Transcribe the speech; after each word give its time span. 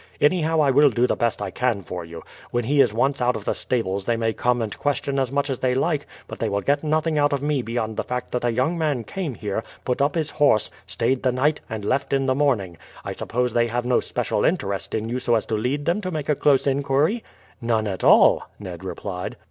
Anyhow, 0.19 0.59
I 0.61 0.71
will 0.71 0.89
do 0.89 1.05
the 1.05 1.15
best 1.15 1.43
I 1.43 1.51
can 1.51 1.83
for 1.83 2.03
you. 2.03 2.23
When 2.49 2.63
he 2.63 2.81
is 2.81 2.91
once 2.91 3.21
out 3.21 3.35
of 3.35 3.45
the 3.45 3.53
stables 3.53 4.03
they 4.05 4.17
may 4.17 4.33
come 4.33 4.59
and 4.59 4.75
question 4.79 5.19
as 5.19 5.31
much 5.31 5.47
as 5.47 5.59
they 5.59 5.75
like, 5.75 6.07
but 6.27 6.39
they 6.39 6.49
will 6.49 6.61
get 6.61 6.83
nothing 6.83 7.19
out 7.19 7.33
of 7.33 7.43
me 7.43 7.61
beyond 7.61 7.97
the 7.97 8.03
fact 8.03 8.31
that 8.31 8.43
a 8.43 8.51
young 8.51 8.79
man 8.79 9.03
came 9.03 9.35
here, 9.35 9.63
put 9.85 10.01
up 10.01 10.15
his 10.15 10.31
horse, 10.31 10.71
stayed 10.87 11.21
the 11.21 11.31
night, 11.31 11.61
and 11.69 11.85
left 11.85 12.13
in 12.13 12.25
the 12.25 12.33
morning. 12.33 12.79
I 13.05 13.13
suppose 13.13 13.53
they 13.53 13.67
have 13.67 13.85
no 13.85 13.99
special 13.99 14.43
interest 14.43 14.95
in 14.95 15.07
you 15.07 15.19
so 15.19 15.35
as 15.35 15.45
to 15.45 15.53
lead 15.55 15.85
them 15.85 16.01
to 16.01 16.09
make 16.09 16.29
a 16.29 16.35
close 16.35 16.65
inquiry?" 16.65 17.23
"None 17.61 17.87
at 17.87 18.03
all," 18.03 18.49
Ned 18.59 18.83
replied. 18.83 19.37